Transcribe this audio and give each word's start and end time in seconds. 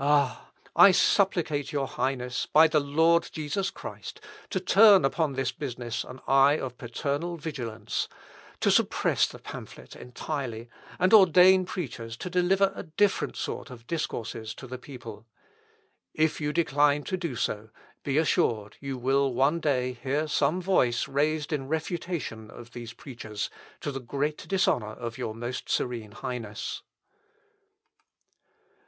Ah! 0.00 0.50
I 0.74 0.90
supplicate 0.90 1.70
your 1.70 1.86
Highness, 1.86 2.44
by 2.44 2.66
the 2.66 2.80
Lord 2.80 3.28
Jesus 3.30 3.70
Christ, 3.70 4.20
to 4.50 4.58
turn 4.58 5.04
upon 5.04 5.34
this 5.34 5.52
business 5.52 6.02
an 6.02 6.20
eye 6.26 6.54
of 6.58 6.76
paternal 6.76 7.36
vigilance, 7.36 8.08
to 8.58 8.70
suppress 8.72 9.28
the 9.28 9.38
pamphlet 9.38 9.94
entirely, 9.94 10.68
and 10.98 11.14
ordain 11.14 11.64
preachers 11.66 12.16
to 12.16 12.28
deliver 12.28 12.72
a 12.74 12.82
different 12.82 13.36
sort 13.36 13.70
of 13.70 13.86
discourses 13.86 14.54
to 14.54 14.66
the 14.66 14.76
people. 14.76 15.24
If 16.14 16.40
you 16.40 16.52
decline 16.52 17.04
to 17.04 17.16
do 17.16 17.36
so, 17.36 17.70
be 18.02 18.18
assured 18.18 18.76
you 18.80 18.98
will 18.98 19.32
one 19.32 19.60
day 19.60 19.92
hear 19.92 20.26
some 20.26 20.60
voice 20.60 21.06
raised 21.06 21.52
in 21.52 21.68
refutation 21.68 22.50
of 22.50 22.72
these 22.72 22.92
preachers, 22.92 23.50
to 23.82 23.92
the 23.92 24.00
great 24.00 24.48
dishonour 24.48 24.94
of 24.94 25.16
your 25.16 25.32
most 25.32 25.68
serene 25.70 26.10
Highness." 26.10 26.82